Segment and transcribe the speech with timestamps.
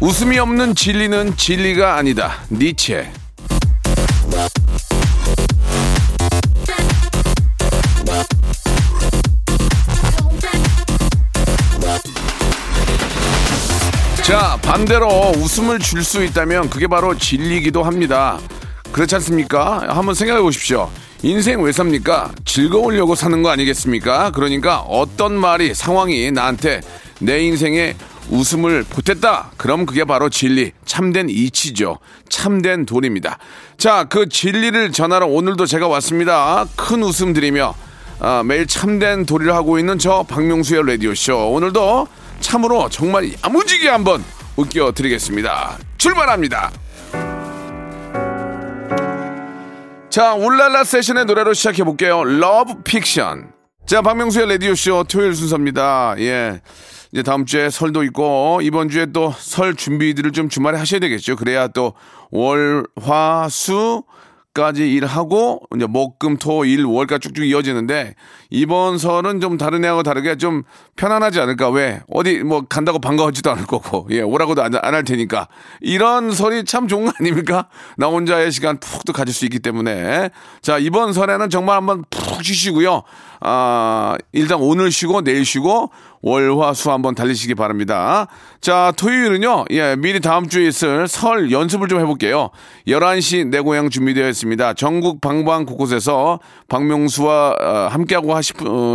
[0.00, 3.10] 웃음이 없는 진리는 진리가 아니다 니체
[14.24, 18.38] 자, 반대로 웃음을 줄 수 있다면 그게 바로 진리기도 합니다.
[18.92, 19.84] 그렇지 않습니까?
[19.88, 20.90] 한번 생각해 보십시오.
[21.22, 22.32] 인생 왜 삽니까?
[22.44, 24.30] 즐거우려고 사는 거 아니겠습니까?
[24.32, 26.80] 그러니까 어떤 말이, 상황이 나한테
[27.20, 27.94] 내 인생에
[28.30, 29.52] 웃음을 보탰다.
[29.56, 31.98] 그럼 그게 바로 진리, 참된 이치죠.
[32.28, 33.38] 참된 돈입니다.
[33.76, 36.66] 자, 그 진리를 전하러 오늘도 제가 왔습니다.
[36.76, 37.74] 큰 웃음 드리며
[38.20, 41.52] 아, 매일 참된 도리를 하고 있는 저 박명수의 라디오쇼.
[41.52, 42.08] 오늘도
[42.40, 44.24] 참으로 정말 야무지게 한번
[44.56, 45.78] 웃겨드리겠습니다.
[45.98, 46.72] 출발합니다.
[50.10, 52.24] 자, 울랄라 세션의 노래로 시작해볼게요.
[52.24, 53.52] Love Fiction.
[53.86, 56.16] 자, 박명수의 라디오쇼 토요일 순서입니다.
[56.18, 56.60] 예.
[57.12, 61.36] 이제 다음 주에 설도 있고, 이번 주에 또 설 준비들을 좀 주말에 하셔야 되겠죠.
[61.36, 61.94] 그래야 또
[62.30, 64.02] 월, 화, 수,
[64.54, 68.14] 까지 일하고 이제 목금 토 일 월까 쭉쭉 이어지는데
[68.50, 70.64] 이번 설은 좀 다른 애하고 다르게 좀
[70.96, 71.68] 편안하지 않을까.
[71.70, 72.00] 왜?
[72.10, 74.08] 어디 뭐 간다고 반가워하지도 않을 거고.
[74.10, 75.46] 예 오라고도 안 할 테니까.
[75.80, 77.68] 이런 설이 참 좋은 거 아닙니까?
[77.98, 80.30] 나 혼자의 시간 푹도 가질 수 있기 때문에.
[80.60, 83.02] 자 이번 설에는 정말 한번 푹 쉬시고요
[83.40, 85.90] 아 일단 오늘 쉬고 내일 쉬고
[86.22, 88.26] 월화수 한번 달리시기 바랍니다.
[88.60, 92.50] 자, 토요일은요, 예, 미리 다음 주에 있을 설 연습을 좀 해볼게요.
[92.88, 94.74] 11시 내 고향 준비되어 있습니다.
[94.74, 98.40] 전국 방방 곳곳에서 박명수와 어, 함께하고 어,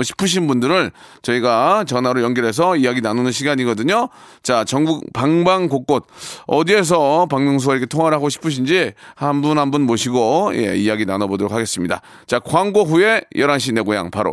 [0.04, 4.10] 싶으 신 분들을 저희가 전화로 연결해서 이야기 나누는 시간이거든요.
[4.42, 6.06] 자, 전국 방방 곳곳
[6.48, 12.02] 어디에서 박명수와 이렇게 통화를 하고 싶으신지 한 분 한분 모시고 예, 이야기 나눠보도록 하겠습니다.
[12.28, 14.33] 자, 광고 후에 11시 내 고향 바로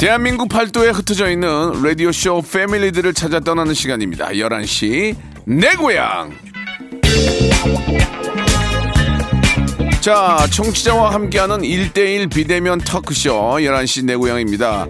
[0.00, 4.28] 대한민국 팔도에 흩어져 있는 라디오쇼 패밀리들을 찾아 떠나는 시간입니다.
[4.28, 6.32] 11시 내 고향.
[10.00, 14.86] 자, 청취자와 함께하는 1대1 비대면 터크쇼 11시 내 고향입니다.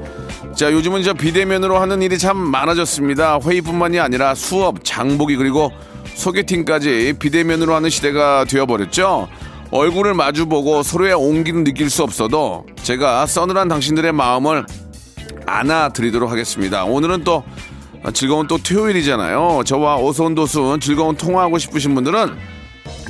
[0.55, 3.41] 자, 요즘은 저 비대면으로 하는 일이 참 많아졌습니다.
[3.45, 5.73] 회의뿐만이 아니라 수업, 장보기 그리고
[6.15, 9.29] 소개팅까지 비대면으로 하는 시대가 되어버렸죠.
[9.73, 14.65] 얼굴을 마주보고 서로의 온기는 느낄 수 없어도 제가 서늘한 당신들의 마음을
[15.51, 16.85] 안아드리도록 하겠습니다.
[16.85, 17.43] 오늘은 또
[18.15, 19.63] 즐거운 또 토요일이잖아요.
[19.67, 22.35] 저와 오손도순 즐거운 통화하고 싶으신 분들은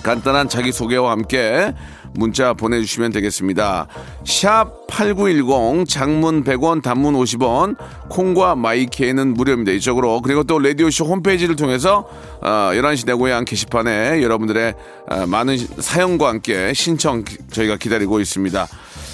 [0.02, 1.72] 간단한 자기소개와 함께
[2.12, 3.86] 문자 보내주시면 되겠습니다.
[4.24, 7.76] 샵 8910 장문 100원 단문 50원
[8.08, 9.70] 콩과 마이케이는 무료입니다.
[9.72, 12.08] 이쪽으로 그리고 또 라디오쇼 홈페이지를 통해서
[12.40, 14.74] 어, 11시 내 고향 게시판에 여러분들의
[15.08, 18.66] 어, 많은 사연과 함께 신청 기- 저희가 기다리고 있습니다.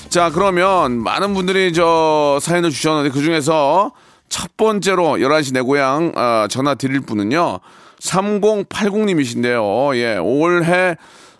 [0.08, 3.92] 자 그러면 많은 분들이 저 사연을 주셨는데 그 중에서
[4.28, 7.58] 첫 번째로 11시 내 고향 어, 전화 드릴 분은요
[8.00, 10.96] 3080님이신데요 예 올해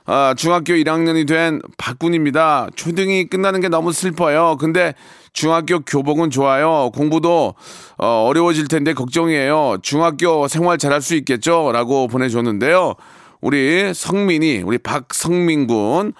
[0.08, 2.68] 아, 중학교 1학년이 된 박군입니다.
[2.76, 4.56] 초등이 끝나는 게 너무 슬퍼요.
[4.60, 4.94] 근데
[5.32, 6.90] 중학교 교복은 좋아요.
[6.94, 7.54] 공부도
[7.98, 9.78] 어, 어려워질 텐데 걱정이에요.
[9.82, 11.72] 중학교 생활 잘할 수 있겠죠?
[11.72, 12.94] 라고 보내줬는데요.
[13.40, 16.12] 우리 성민이, 우리 박성민 군.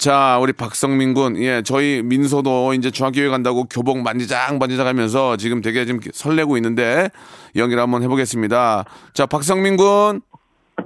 [0.00, 1.36] 자, 우리 박성민 군.
[1.42, 7.10] 예, 저희 민소도 이제 중학교에 간다고 교복 만지작 만지작 하면서 지금 되게 좀 설레고 있는데
[7.54, 8.86] 연기를 한번 해보겠습니다.
[9.12, 10.22] 자, 박성민 군.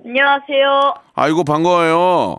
[0.05, 0.95] 안녕하세요.
[1.15, 2.35] 아이고, 반가워요.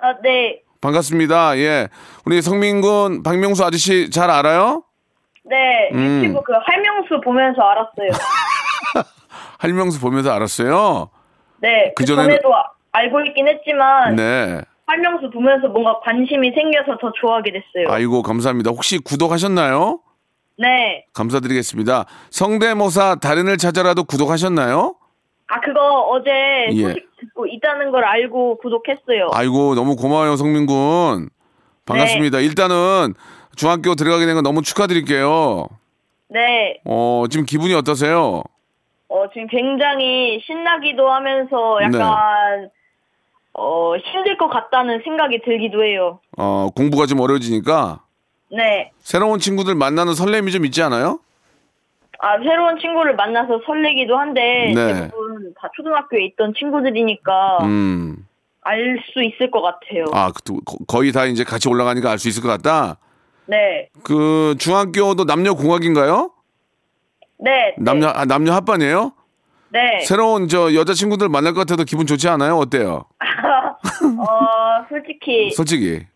[0.00, 0.60] 아, 네.
[0.80, 1.58] 반갑습니다.
[1.58, 1.88] 예.
[2.26, 4.84] 우리 성민 군 박명수 아저씨 잘 알아요?
[5.44, 5.56] 네.
[5.94, 6.22] 음.
[6.24, 8.08] 유튜브 그 할명수 보면서 알았어요.
[9.58, 11.10] 할명수 보면서 알았어요.
[11.58, 11.92] 네.
[11.96, 14.60] 그 그전에는- 전에도 아- 알고 있긴 했지만 네.
[14.86, 17.92] 할명수 보면서 뭔가 관심이 생겨서 더 좋아하게 됐어요.
[17.92, 18.70] 아이고 감사합니다.
[18.70, 20.00] 혹시 구독하셨나요?
[20.58, 21.06] 네.
[21.14, 22.04] 감사드리겠습니다.
[22.30, 24.94] 성대모사 달인을 찾아라도 구독하셨나요?
[25.48, 25.80] 아, 그거
[26.10, 26.30] 어제
[26.72, 26.82] 예.
[26.82, 29.30] 소식 듣고 있다는 걸 알고 구독했어요.
[29.32, 31.28] 아이고 너무 고마워요 성민군.
[31.86, 32.38] 반갑습니다.
[32.38, 32.44] 네.
[32.44, 33.14] 일단은
[33.56, 35.66] 중학교 들어가게 된 건 너무 축하드릴게요.
[36.28, 36.80] 네.
[36.84, 38.42] 어 지금 기분이 어떠세요?
[39.08, 41.84] 어, 지금 굉장히 신나기도 하면서 네.
[41.98, 42.70] 약간,
[43.54, 46.20] 어, 힘들 것 같다는 생각이 들기도 해요.
[46.38, 48.00] 어 공부가 좀 어려워지니까
[48.50, 48.90] 네.
[49.00, 51.20] 새로운 친구들 만나는 설렘이 좀 있지 않아요?
[52.18, 54.94] 아, 새로운 친구를 만나서 설레기도 한데, 네.
[54.94, 58.28] 대부분 다 초등학교에 있던 친구들이니까 음.
[58.60, 60.04] 알 수 있을 것 같아요.
[60.12, 62.98] 아, 그, 거의 다 이제 같이 올라가니까 알 수 있을 것 같다.
[63.46, 63.88] 네.
[64.04, 66.30] 그 중학교도 남녀 공학인가요?
[67.38, 67.74] 네.
[67.78, 69.12] 남녀 아, 남녀 합반이에요?
[69.72, 70.00] 네.
[70.04, 72.58] 새로운 저 여자 친구들 만날 것 같아도 기분 좋지 않아요?
[72.58, 73.04] 어때요?
[74.18, 76.06] 어, 솔직히 솔직히.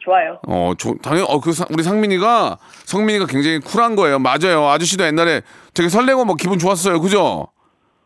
[0.00, 0.38] 좋아요.
[0.46, 4.18] 어, 조, 당연 어, 그 상- 우리 상민이가 성민이가 굉장히 쿨한 거예요.
[4.18, 4.66] 맞아요.
[4.68, 5.40] 아저씨도 옛날에
[5.72, 7.00] 되게 설레고 뭐 기분 좋았어요.
[7.00, 7.46] 그죠?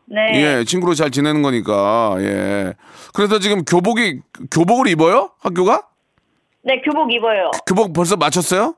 [0.05, 0.21] 네.
[0.59, 2.15] 예, 친구로 잘 지내는 거니까.
[2.19, 2.73] 예.
[3.13, 5.31] 그래서 지금 교복이 교복을 입어요?
[5.41, 5.83] 학교가?
[6.63, 7.51] 네, 교복 입어요.
[7.67, 8.75] 교복 벌써 맞췄어요?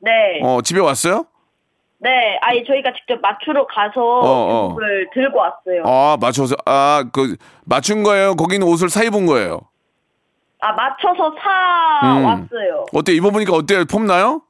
[0.00, 0.10] 네.
[0.42, 1.24] 어, 집에 왔어요?
[2.02, 2.38] 네.
[2.42, 4.68] 아니, 저희가 직접 맞추러 가서 어.
[4.68, 5.82] 교복을 들고 왔어요.
[5.84, 7.36] 아, 맞춰서 아, 그
[7.66, 8.34] 맞춘 거예요.
[8.36, 9.60] 거기는 옷을 사 입은 거예요.
[10.62, 12.24] 아, 맞춰서 사 음.
[12.24, 12.86] 왔어요.
[12.94, 13.84] 어때 입어보니까 어때요?
[13.84, 14.42] 폼나요?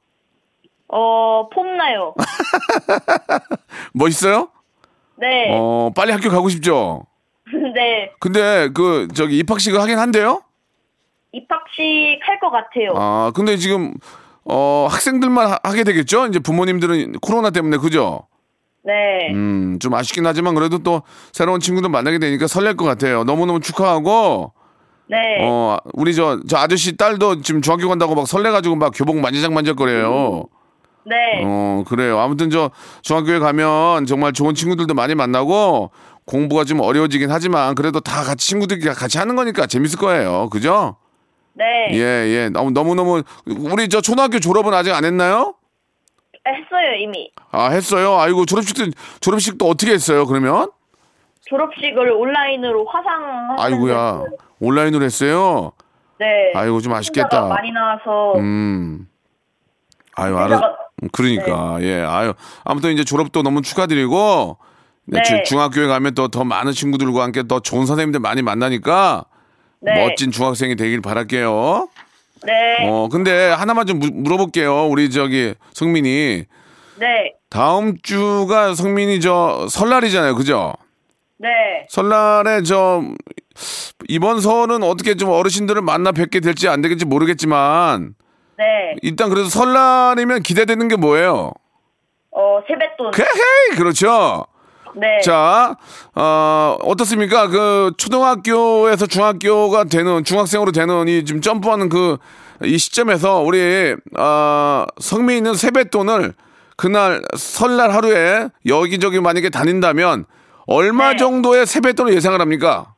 [0.88, 2.14] 어, 폼나요.
[3.94, 4.48] 멋있어요?
[5.16, 5.50] 네.
[5.52, 7.04] 어, 빨리 학교 가고 싶죠.
[7.74, 8.12] 네.
[8.20, 10.42] 근데 그 저기 입학식을 하긴 한대요.
[11.32, 12.90] 입학식 할 것 같아요.
[12.96, 13.94] 아, 근데 지금
[14.52, 16.26] 어, 학생들만 하- 하게 되겠죠?
[16.26, 18.26] 이제 부모님들은 코로나 때문에 그죠?
[18.84, 18.92] 네.
[19.32, 21.02] 음, 좀 아쉽긴 하지만 그래도 또
[21.32, 23.24] 새로운 친구들 만나게 되니까 설렐 것 같아요.
[23.24, 24.52] 너무너무 축하하고
[25.06, 25.16] 네.
[25.42, 30.44] 어, 우리 저, 저 아저씨 딸도 지금 중학교 간다고 막 설레가지고 막 교복 만지작만지작거려요.
[31.06, 31.16] 네.
[31.44, 32.18] 어, 그래요.
[32.20, 32.70] 아무튼 저
[33.02, 35.90] 중학교에 가면 정말 좋은 친구들도 많이 만나고
[36.24, 40.48] 공부가 좀 어려워지긴 하지만 그래도 다 같이 친구들끼리 같이 하는 거니까 재밌을 거예요.
[40.50, 40.96] 그죠?
[41.54, 41.88] 네.
[41.92, 42.48] 예, 예.
[42.48, 45.54] 너무, 너무너무, 우리 저 초등학교 졸업은 아직 안 했나요?
[46.46, 47.30] 했어요, 이미.
[47.50, 48.18] 아, 했어요?
[48.18, 50.70] 아이고, 졸업식도, 졸업식도 어떻게 했어요, 그러면?
[51.46, 54.22] 졸업식을 온라인으로 화상 아이고야.
[54.60, 55.72] 온라인으로 했어요?
[56.18, 56.26] 네.
[56.54, 57.42] 아이고, 좀 아쉽겠다.
[57.48, 59.06] 많이 나와서 음.
[60.16, 60.76] 아유, 알아.
[61.02, 62.00] 음, 그러니까, 예.
[62.02, 62.32] 아유.
[62.64, 64.58] 아무튼 이제 졸업도 너무 축하드리고,
[65.06, 65.22] 네, 네.
[65.24, 69.24] 주- 중학교에 가면 또 더 많은 친구들과 함께 더 좋은 선생님들 많이 만나니까
[69.80, 69.92] 네.
[70.08, 71.88] 멋진 중학생이 되길 바랄게요.
[72.46, 72.88] 네.
[72.88, 74.86] 어, 근데 하나만 좀 무- 물어볼게요.
[74.86, 76.44] 우리 저기 성민이.
[76.98, 77.34] 네.
[77.48, 80.34] 다음 주가 성민이 저 설날이잖아요.
[80.36, 80.74] 그죠?
[81.38, 81.48] 네.
[81.88, 83.02] 설날에 저
[84.08, 88.14] 이번 설은 어떻게 좀 어르신들을 만나 뵙게 될지 안 되겠지 모르겠지만
[88.58, 88.64] 네.
[89.02, 91.52] 일단 그래도 설날이면 기대되는 게 뭐예요?
[92.32, 93.12] 어, 세뱃돈.
[93.18, 94.46] 헤헤이 그렇죠.
[94.96, 95.20] 네.
[95.20, 95.76] 자,
[96.14, 97.48] 어, 어떻습니까?
[97.48, 102.18] 그 초등학교에서 중학교가 되는 중학생으로 되는 이 지금 점프하는 그
[102.62, 106.34] 이 시점에서 우리 어, 성민이는 세뱃돈을
[106.76, 110.26] 그날 설날 하루에 여기저기 만약에 다닌다면
[110.66, 111.16] 얼마 네.
[111.16, 112.94] 정도의 세뱃돈을 예상을 합니까?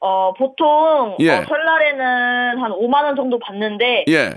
[0.00, 1.30] 어, 보통 예.
[1.30, 4.34] 어, 설날에는 한 5만 원 정도 받는데 예.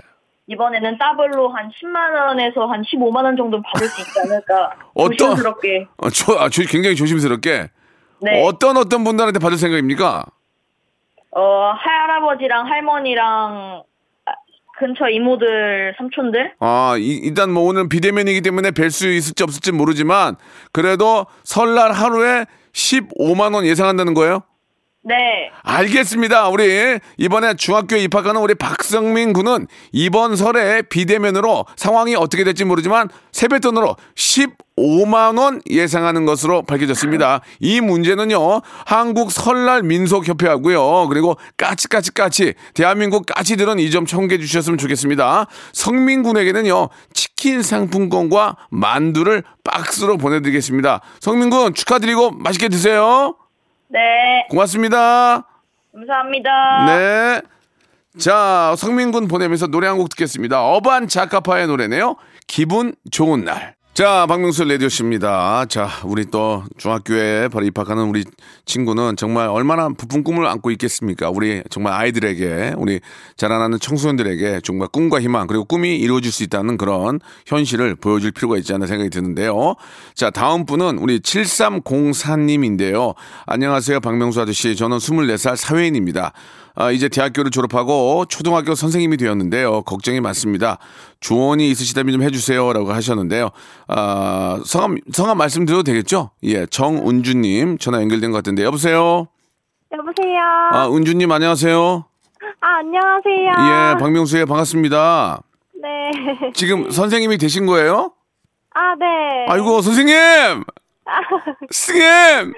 [0.48, 5.86] 이번에는 더블로 한 10만 원에서 한 15만 원 정도 받을 수 있지 않을까 어떤- 조심스럽게.
[5.98, 7.68] 어, 저, 아, 저 굉장히 조심스럽게
[8.20, 8.44] 네.
[8.44, 10.24] 어떤 어떤 분들한테 받을 생각입니까?
[11.34, 13.82] 어, 할아버지랑 할머니랑
[14.26, 14.32] 아,
[14.78, 16.54] 근처 이모들, 삼촌들.
[16.60, 20.36] 아, 이- 일단 뭐 오늘 비대면이기 때문에 뵐 수 있을지 없을지 모르지만
[20.72, 24.42] 그래도 설날 하루에 15만 원 예상한다는 거예요?
[25.04, 25.50] 네.
[25.64, 26.48] 알겠습니다.
[26.48, 33.96] 우리 이번에 중학교에 입학하는 우리 박성민 군은 이번 설에 비대면으로 상황이 어떻게 될지 모르지만 세뱃돈으로
[34.14, 37.40] 15만 원 예상하는 것으로 밝혀졌습니다.
[37.58, 38.60] 이 문제는요.
[38.86, 41.08] 한국 설날 민속 협회하고요.
[41.08, 45.46] 그리고 까치까치까치 대한민국 까치들은 이 점 청구해 주셨으면 좋겠습니다.
[45.72, 46.88] 성민 군에게는요.
[47.12, 51.00] 치킨 상품권과 만두를 박스로 보내 드리겠습니다.
[51.18, 53.34] 성민 군 축하드리고 맛있게 드세요.
[53.92, 54.46] 네.
[54.48, 55.46] 고맙습니다.
[55.94, 56.86] 감사합니다.
[56.86, 57.42] 네.
[58.18, 60.62] 자, 성민군 보내면서 노래 한 곡 듣겠습니다.
[60.62, 62.16] 어반 자카파의 노래네요.
[62.46, 63.74] 기분 좋은 날.
[63.94, 65.66] 자, 박명수 레디오 씨입니다.
[65.66, 68.24] 자, 우리 또 중학교에 바로 입학하는 우리
[68.64, 71.28] 친구는 정말 얼마나 부푼 꿈을 안고 있겠습니까?
[71.28, 73.00] 우리 정말 아이들에게, 우리
[73.36, 78.72] 자라나는 청소년들에게 정말 꿈과 희망, 그리고 꿈이 이루어질 수 있다는 그런 현실을 보여줄 필요가 있지
[78.72, 79.74] 않나 생각이 드는데요.
[80.14, 83.14] 자, 다음 분은 우리 7304님인데요.
[83.44, 84.74] 안녕하세요, 박명수 아저씨.
[84.74, 86.32] 저는 24살 사회인입니다.
[86.74, 89.82] 아, 이제 대학교를 졸업하고 초등학교 선생님이 되었는데요.
[89.82, 90.78] 걱정이 많습니다.
[91.20, 93.50] 조언이 있으시다면 좀 해주세요라고 하셨는데요.
[93.88, 96.30] 아, 성함 성함 말씀드려도 되겠죠?
[96.44, 99.28] 예, 정은주님 전화 연결된 것 같은데 여보세요.
[99.92, 100.40] 여보세요.
[100.72, 102.04] 아, 은주님 안녕하세요.
[102.60, 103.94] 아, 안녕하세요.
[103.94, 105.42] 예, 박명수예 반갑습니다.
[105.82, 106.50] 네.
[106.54, 108.12] 지금 선생님이 되신 거예요?
[108.74, 109.06] 아, 네.
[109.48, 110.14] 아이고 선생님,
[111.70, 112.54] 선생님.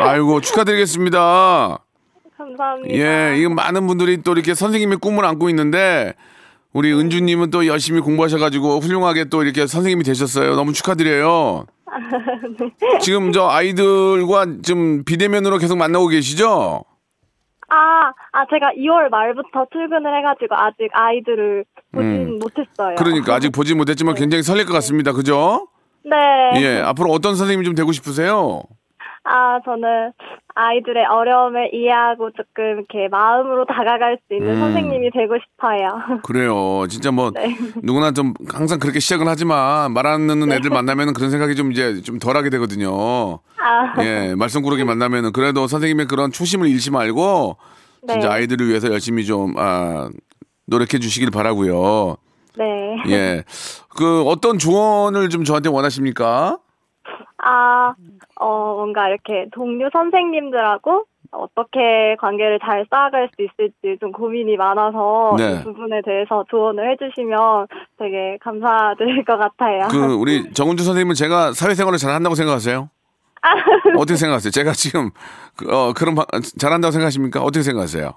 [0.00, 1.78] 아이고 축하드리겠습니다.
[2.38, 2.94] 감사합니다.
[2.94, 6.14] 예, 이거 많은 분들이 또 이렇게 선생님의 꿈을 안고 있는데
[6.72, 10.54] 우리 은주님은 또 열심히 공부하셔가지고 훌륭하게 또 이렇게 선생님이 되셨어요.
[10.54, 11.66] 너무 축하드려요.
[13.00, 16.84] 지금 저 아이들과 좀 비대면으로 계속 만나고 계시죠?
[17.70, 22.90] 아, 아, 제가 2월 말부터 출근을 해가지고 아직 아이들을 보진 못했어요.
[22.90, 22.96] 음.
[22.96, 25.12] 그러니까 아직 보지 못했지만 굉장히 설렐 것 같습니다.
[25.12, 25.68] 그죠?
[26.04, 26.62] 네.
[26.62, 28.62] 예, 앞으로 어떤 선생님이 좀 되고 싶으세요?
[29.30, 30.12] 아, 저는
[30.54, 34.60] 아이들의 어려움을 이해하고 조금 이렇게 마음으로 다가갈 수 있는 음.
[34.60, 36.20] 선생님이 되고 싶어요.
[36.22, 36.86] 그래요.
[36.88, 37.54] 진짜 뭐 네.
[37.82, 42.00] 누구나 좀 항상 그렇게 시작을 하지만 말 안 듣는 애들 만나면 그런 생각이 좀 이제
[42.00, 43.40] 좀 덜하게 되거든요.
[43.60, 47.58] 아, 예, 말썽 꾸러기 만나면은 그래도 선생님의 그런 초심을 잃지 말고
[48.08, 48.34] 진짜 네.
[48.34, 50.08] 아이들을 위해서 열심히 좀 아,
[50.66, 52.16] 노력해 주시길 바라고요.
[52.56, 52.96] 네.
[53.10, 53.44] 예,
[53.94, 56.58] 그 어떤 조언을 좀 저한테 원하십니까?
[57.44, 57.94] 아,
[58.40, 65.58] 어, 뭔가 이렇게 동료 선생님들하고 어떻게 관계를 잘 쌓아갈 수 있을지 좀 고민이 많아서 네.
[65.60, 67.66] 이 부분에 대해서 조언을 해주시면
[67.98, 69.88] 되게 감사드릴 것 같아요.
[69.90, 72.88] 그 우리 정은주 선생님은 제가 사회생활을 잘 한다고 생각하세요?
[73.98, 74.50] 어떻게 생각하세요?
[74.50, 75.10] 제가 지금
[75.56, 76.24] 그, 어, 그런 바-
[76.58, 77.40] 잘한다고 생각하십니까?
[77.42, 78.12] 어떻게 생각하세요?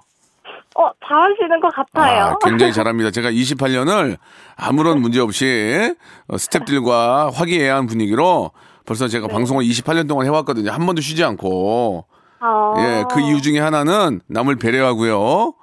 [0.74, 2.24] 어, 잘하시는 것 같아요.
[2.24, 3.10] 아, 굉장히 잘합니다.
[3.10, 4.16] 제가 28년을
[4.56, 5.94] 아무런 문제 없이
[6.28, 8.50] 어, 스탭들과 화기애애한 분위기로
[8.84, 10.70] 벌써 제가 방송을 28년 동안 해왔거든요.
[10.70, 12.06] 한 번도 쉬지 않고.
[12.44, 15.54] 어, 예, 그 이유 중에 하나는 남을 배려하고요.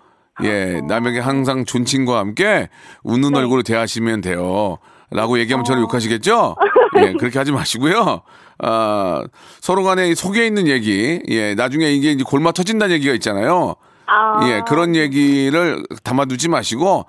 [0.44, 2.70] 예, 남에게 항상 존칭과 함께
[3.04, 4.78] 웃는 얼굴로 대하시면 돼요.
[5.12, 6.56] 라고 얘기하면 저를 욕하시겠죠?
[7.00, 8.22] 예, 그렇게 하지 마시고요.
[8.60, 9.24] 아,
[9.60, 13.76] 서로 간에 속에 있는 얘기, 예, 나중에 이게 이제 골마 터진다는 얘기가 있잖아요.
[14.06, 17.06] 아, 예, 그런 얘기를 담아두지 마시고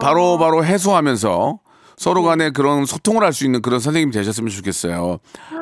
[0.00, 1.58] 바로 바로 해소하면서
[2.00, 5.18] 서로 간에 그런 소통을 할 수 있는 그런 선생님이 되셨으면 좋겠어요.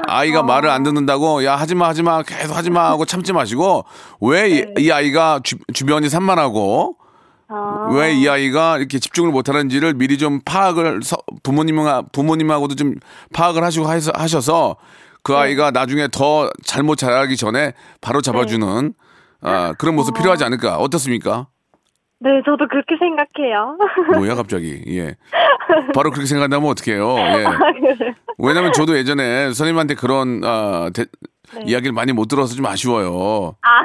[0.07, 3.85] 아이가 말을 안 듣는다고 야 하지 마 하지 마 계속 하지 마 하고 참지 마시고
[4.21, 6.97] 왜이 아이가 주, 주변이 산만하고
[7.49, 12.95] 아, 왜이 아이가 이렇게 집중을 못하는지를 미리 좀 파악을 서- 부모님과 부모님하고도 좀
[13.35, 14.77] 파악을 하시고 하셔- 하셔서
[15.25, 18.95] 그 아이가 나중에 더 잘못 자라기 전에 바로 잡아주는
[19.43, 20.77] 아, 그런 모습 필요하지 않을까?
[20.79, 21.49] 어떻습니까?
[22.21, 23.79] 네, 저도 그렇게 생각해요.
[24.19, 25.15] 뭐야 갑자기 예
[25.95, 27.45] 바로 그렇게 생각한다면 어떡해요 예
[28.39, 31.07] 왜냐면 저도 예전에 선생님한테 그런 아, 대-
[31.65, 33.83] 이야기를 많이 못 들어서 좀 아쉬워요 아,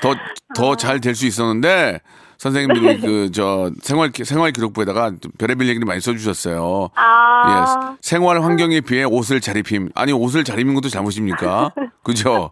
[0.00, 0.14] 더
[0.54, 2.00] 더 잘 될 수 있었는데
[2.38, 6.90] 선생님들이 그 저 생활 기- 생활 기록부에다가 좀 별의별 얘기를 많이 써주셨어요.
[6.96, 9.90] 아, 예, 생활 환경에 비해 옷을 잘 입힘.
[9.94, 11.72] 아니 옷을 잘 입는 것도 잘못입니까?
[12.02, 12.50] 그죠?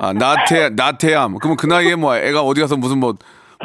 [0.00, 1.36] 아 나태 나태함.
[1.40, 3.14] 그러면 그 나이에 뭐 애가 어디 가서 무슨 뭐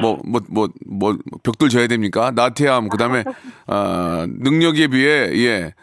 [0.02, 2.32] 뭐 뭐 뭐 뭐 벽돌 져야 됩니까?
[2.34, 2.90] 나태함.
[2.90, 3.24] 그 다음에
[3.68, 5.74] 아 능력에 비해 예.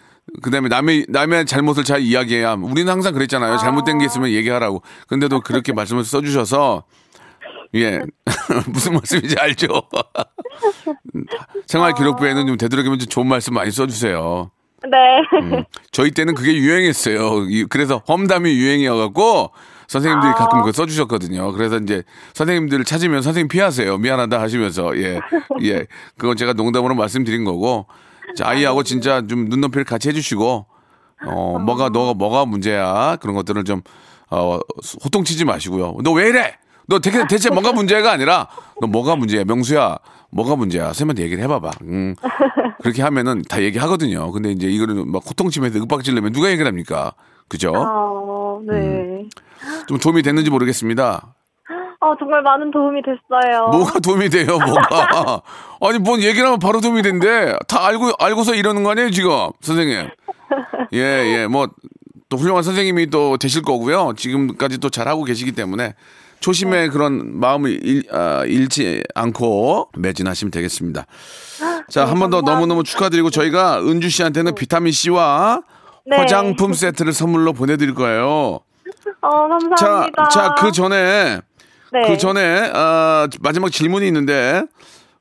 [0.43, 2.64] 그 다음에 남의 남의 잘못을 잘 이야기해야 함.
[2.64, 3.57] 우리는 항상 그랬잖아요.
[3.59, 4.83] 잘못된 게 있으면 얘기하라고.
[5.09, 6.85] 근데도 그렇게 말씀을 써주셔서
[7.76, 8.00] 예
[8.73, 9.69] 무슨 말씀인지 알죠.
[11.67, 14.50] 생활 기록부에는 좀 되도록이면 좀 좋은 말씀 많이 써주세요.
[14.85, 15.64] 네.
[15.93, 17.45] 저희 때는 그게 유행했어요.
[17.49, 19.50] 이- 그래서 험담이 유행이어갖고
[19.90, 21.50] 선생님들이 가끔 그거 써주셨거든요.
[21.52, 22.04] 그래서 이제
[22.35, 23.99] 선생님들을 찾으면 선생님 피하세요.
[23.99, 25.18] 미안하다 하시면서 예,
[25.62, 25.87] 예.
[26.16, 27.87] 그건 제가 농담으로 말씀드린 거고
[28.37, 30.66] 자, 아이하고 진짜 좀 눈높이를 같이 해주시고
[31.26, 33.82] 어 뭐가 너가 뭐가 문제야 그런 것들을 좀
[34.30, 34.61] 어,
[35.04, 35.97] 호통치지 마시고요.
[36.04, 36.56] 너 왜 이래?
[36.87, 38.47] 너 대체, 대체 뭐가 문제가 아니라
[38.80, 39.99] 너 뭐가 문제야 명수야
[40.30, 41.70] 뭐가 문제야 선생님한테 얘기를 해봐봐.
[41.82, 42.14] 음.
[42.82, 44.30] 그렇게 하면은 다 얘기하거든요.
[44.30, 47.12] 근데 이제 이거는 막 호통치면서 윽박질 내면 누가 얘기를 합니까?
[47.49, 47.73] 그죠?
[47.75, 48.75] 어, 네.
[48.75, 49.29] 음.
[49.87, 51.35] 좀 도움이 됐는지 모르겠습니다.
[52.02, 53.69] 어, 정말 많은 도움이 됐어요.
[53.69, 55.43] 뭐가 도움이 돼요, 뭐가?
[55.87, 57.55] 아니, 뭔 얘기를 하면 바로 도움이 된대.
[57.69, 59.31] 다 알고, 알고서 이러는 거 아니에요, 지금?
[59.61, 60.09] 선생님.
[60.95, 61.69] 예, 예, 뭐,
[62.31, 64.14] 또 훌륭한 선생님이 또 되실 거고요.
[64.17, 65.95] 지금까지 또 잘하고 계시기 때문에
[66.40, 71.05] 초심의 그런 마음을 잃, 아, 잃지 않고 매진하시면 되겠습니다.
[71.90, 75.61] 자, 한 번 더 너무너무 축하드리고 저희가 은주 씨한테는 비타민C와
[76.07, 76.16] 네.
[76.16, 78.61] 화장품 세트를 선물로 보내드릴 거예요.
[79.23, 79.30] 어,
[79.78, 80.28] 자, 감사합니다.
[80.28, 81.40] 자, 그 전에
[81.92, 82.00] 네.
[82.07, 84.62] 그 전에 아, 마지막 질문이 있는데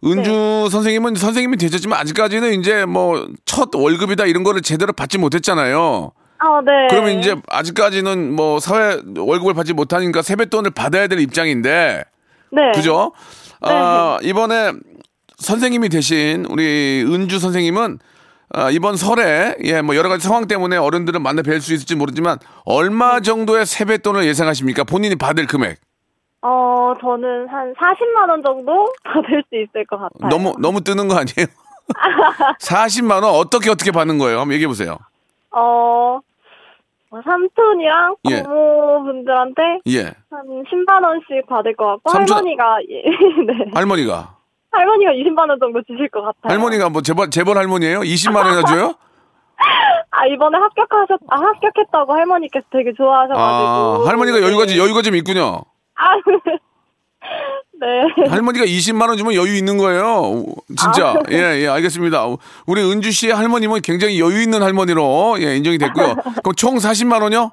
[0.06, 0.70] 은주 네.
[0.70, 6.12] 선생님은 선생님이 되셨지만 아직까지는 이제 뭐 첫 월급이다 이런 거를 제대로 받지 못했잖아요.
[6.42, 6.72] 어, 네.
[6.90, 12.06] 그러면 이제 아직까지는 뭐 사회 월급을 받지 못하니까 세뱃돈을 받아야 될 입장인데
[12.52, 12.62] 네.
[12.74, 13.12] 그죠?
[13.60, 14.72] 아, 이번에
[15.38, 18.00] 선생님이 되신 우리 은주 선생님은
[18.52, 22.40] 아, 이번 설에 예, 뭐 여러 가지 상황 때문에 어른들을 만나 뵐 수 있을지 모르지만
[22.66, 24.84] 얼마 정도의 세뱃돈을 예상하십니까?
[24.86, 25.78] 본인이 받을 금액.
[26.42, 30.30] 어, 저는 한 40만 원 정도 받을 수 있을 것 같아요.
[30.30, 31.46] 너무 너무 뜨는 거 아니에요?
[32.62, 34.40] 40만 원 어떻게 어떻게 받는 거예요?
[34.40, 34.98] 한번 얘기해 보세요.
[35.52, 36.20] 어,
[37.12, 38.42] 뭐 삼촌이랑 예.
[38.42, 40.04] 고모분들한테 예.
[40.32, 43.04] 한 10만 원씩 받을 것 같고 삼촌- 할머니가 예,
[43.46, 43.72] 네.
[43.76, 44.38] 할머니가
[44.72, 46.54] 할머니가 20만 원 정도 주실 것 같아요.
[46.54, 48.02] 할머니가 뭐 재벌 재벌 할머니예요?
[48.02, 48.94] 20만 원이나 줘요?
[50.12, 53.40] 아 이번에 합격하셨 아 합격했다고 할머니께서 되게 좋아하셔가지고
[54.06, 55.62] 아, 할머니가 여유가 좀- 여유가 좀 있군요.
[55.96, 56.16] 아,
[57.82, 58.30] 네.
[58.30, 60.44] 할머니가 20만 원 주면 여유 있는 거예요.
[60.78, 61.12] 진짜.
[61.12, 61.16] 아.
[61.32, 62.26] 예, 예, 알겠습니다.
[62.68, 66.16] 우리 은주 씨의 할머님은 굉장히 여유 있는 할머니로 예, 인정이 됐고요.
[66.44, 67.52] 그럼 총 40만 원요?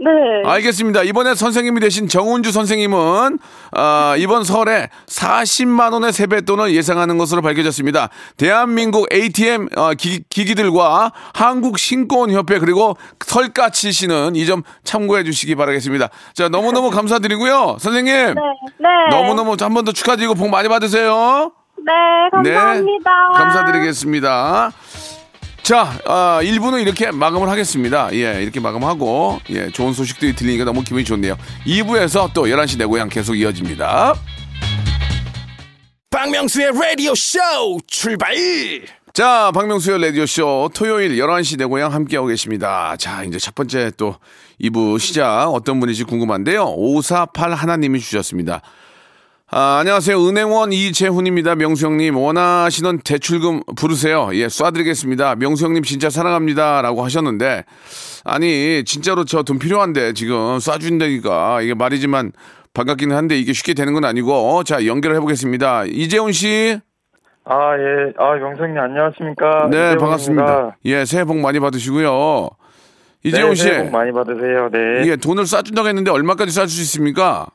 [0.00, 0.10] 네.
[0.44, 1.02] 알겠습니다.
[1.02, 3.38] 이번에 선생님이 되신 정은주 선생님은
[3.72, 8.08] 아, 이번 설에 40만 원의 세뱃돈을 예상하는 것으로 밝혀졌습니다.
[8.36, 16.08] 대한민국 ATM 어, 기, 기들과 한국신권협회 그리고 설까 치시는 이 점 참고해 주시기 바라겠습니다.
[16.32, 17.76] 자, 너무너무 감사드리고요.
[17.80, 18.14] 선생님.
[18.14, 18.34] 네.
[18.78, 18.88] 네.
[19.10, 21.52] 너무너무 한 번 더 축하드리고 복 많이 받으세요.
[21.84, 21.92] 네,
[22.32, 23.10] 감사합니다.
[23.32, 24.70] 네, 감사드리겠습니다.
[25.62, 28.08] 자, 아, 1부는 이렇게 마감을 하겠습니다.
[28.12, 31.36] 예, 이렇게 마감하고, 예, 좋은 소식들이 들리니까 너무 기분이 좋네요.
[31.66, 34.14] 2부에서 또 11시 내 고향 계속 이어집니다.
[36.10, 37.38] 박명수의 라디오 쇼
[37.86, 38.34] 출발
[39.12, 42.94] 자, 박명수의 라디오쇼 토요일 11시 내 고향 함께하고 계십니다.
[42.98, 44.14] 자, 이제 첫 번째 또
[44.60, 46.64] 2부 시작 어떤 분인지 궁금한데요.
[46.76, 48.62] 548 하나님이 주셨습니다.
[49.50, 50.28] 아, 안녕하세요.
[50.28, 51.54] 은행원 이재훈입니다.
[51.54, 54.28] 명수 형님, 원하시는 대출금 부르세요.
[54.34, 55.38] 예, 쏴드리겠습니다.
[55.38, 56.82] 명수 형님 진짜 사랑합니다.
[56.82, 57.64] 라고 하셨는데,
[58.24, 61.64] 아니, 진짜로 저 돈 필요한데, 지금 쏴준다니까.
[61.64, 62.32] 이게 말이지만,
[62.74, 65.84] 반갑기는 한데, 이게 쉽게 되는 건 아니고, 어, 자, 연결을 해보겠습니다.
[65.86, 66.78] 이재훈 씨.
[67.46, 68.12] 아, 예.
[68.18, 69.68] 아, 명성님 안녕하십니까?
[69.70, 69.98] 네, 이재훈입니다.
[70.04, 70.76] 반갑습니다.
[70.84, 72.50] 예, 새해 복 많이 받으시고요.
[73.24, 73.62] 이재훈 네, 씨.
[73.62, 74.68] 새해 복 많이 받으세요.
[74.70, 75.08] 네.
[75.10, 77.46] 예, 돈을 쏴준다고 했는데, 얼마까지 쏴줄 수 있습니까?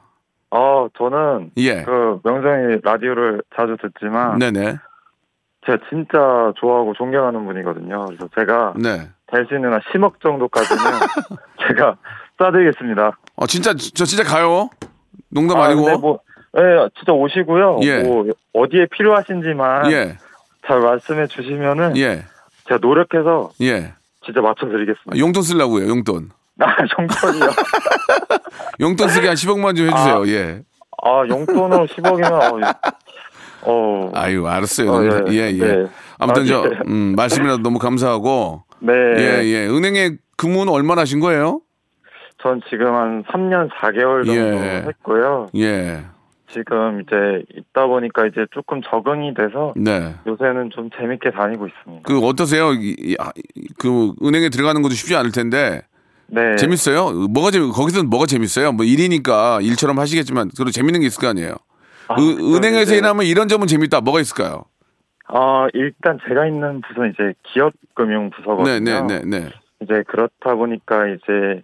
[0.56, 1.82] 어, 저는 예.
[1.82, 4.78] 그 명성이 라디오를 자주 듣지만 네네.
[5.66, 8.06] 제가 진짜 좋아하고 존경하는 분이거든요.
[8.06, 9.10] 그래서 제가 네.
[9.32, 10.84] 될수 있는 한 10억 정도까지는
[11.68, 11.96] 제가
[12.38, 13.14] 쏴드리겠습니다.
[13.36, 14.70] 어, 진짜, 저 진짜 가요.
[15.30, 15.70] 농담 아.
[15.70, 16.20] 근데 뭐,
[16.56, 17.80] 예, 진짜 오시고요.
[17.82, 18.04] 예.
[18.04, 20.18] 뭐 어디에 필요하신지만 예,
[20.68, 22.26] 잘 말씀해 주시면은 예,
[22.68, 23.94] 제가 노력해서 예.
[24.24, 25.18] 진짜 맞춰드리겠습니다.
[25.18, 26.30] 용돈 쓰려고요, 용돈.
[26.60, 27.50] 아, 용돈이요.
[28.80, 30.28] 용돈 쓰게 한 10억만 좀 해주세요, 아.
[30.28, 30.62] 예.
[31.04, 34.92] 아, 용돈으로 10억이면 어, 어 아유, 알았어요.
[34.92, 35.66] 어, 예, 예, 예.
[35.66, 35.88] 네.
[36.20, 36.78] 아무튼 아, 저, 네.
[36.88, 38.64] 음, 말씀이라도 너무 감사하고.
[38.80, 38.94] 네.
[38.94, 39.68] 예, 예.
[39.68, 41.62] 은행에 근무는 얼마나 하신 거예요?
[42.42, 44.84] 전 지금 한 3년 4개월 정도 예.
[44.88, 45.48] 했고요.
[45.56, 46.04] 예.
[46.52, 50.14] 지금 이제 있다 보니까 이제 조금 적응이 돼서 네.
[50.28, 52.04] 요새는 좀 재밌게 다니고 있습니다.
[52.06, 52.68] 그, 어떠세요?
[53.20, 53.32] 아,
[53.80, 55.82] 그, 은행에 들어가는 것도 쉽지 않을 텐데.
[56.28, 56.56] 네.
[56.56, 57.12] 재밌어요?
[57.30, 58.72] 뭐가 재밌, 거기서는 뭐가 재밌어요?
[58.72, 61.56] 뭐 일이니까 일처럼 하시겠지만, 그래도 재밌는 게 있을 거 아니에요?
[62.08, 64.02] 아, 은- 그럼 은행에서 이제, 일하면 이런 점은 재밌다.
[64.02, 64.66] 뭐가 있을까요?
[65.30, 68.80] 어, 일단 제가 있는 부서는 이제 기업금융부서거든요.
[68.80, 69.50] 네, 네, 네, 네.
[69.82, 71.64] 이제 그렇다 보니까 이제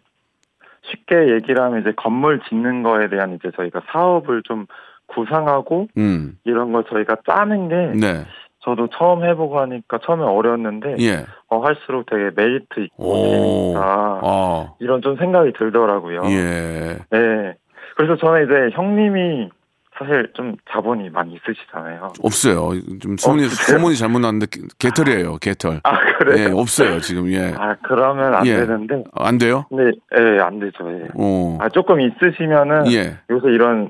[0.89, 4.65] 쉽게 얘기를 하면 이제 건물 짓는 거에 대한 이제 저희가 사업을 좀
[5.07, 8.25] 구상하고 음, 이런 걸 저희가 짜는 게 네.
[8.61, 11.25] 저도 처음 해보고 하니까 처음에 어려웠는데 예.
[11.47, 13.73] 어, 할수록 되게 메리트 있고 오.
[13.73, 14.75] 재밌다 어.
[14.79, 16.21] 이런 좀 생각이 들더라고요.
[16.25, 16.97] 예.
[17.09, 17.55] 네.
[17.95, 19.49] 그래서 저는 이제 형님이
[19.97, 22.13] 사실 좀 자본이 많이 있으시잖아요.
[22.23, 22.71] 없어요.
[23.01, 23.77] 좀 소문이 없으세요?
[23.77, 25.37] 소문이 잘못 났는데 개- 개털이에요.
[25.37, 25.79] 개털.
[25.83, 26.57] 아 예, 그래요?
[26.57, 27.29] 없어요 지금.
[27.31, 27.53] 예.
[27.57, 28.55] 아 그러면 안 예.
[28.57, 29.65] 되는데 안 돼요?
[29.69, 30.89] 근데 예안 되죠.
[30.91, 31.07] 예.
[31.17, 31.57] 어.
[31.59, 33.17] 아 조금 있으시면은 예.
[33.29, 33.89] 요새 이런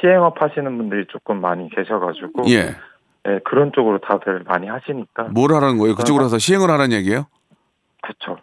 [0.00, 2.76] 시행업 하시는 분들이 조금 많이 계셔가지고 예.
[3.28, 5.94] 예, 그런 쪽으로 다들 많이 하시니까 뭘 하라는 거예요?
[5.94, 7.26] 그쪽으로 가서 시행을 하라는 얘기예요?
[8.02, 8.36] 그쵸.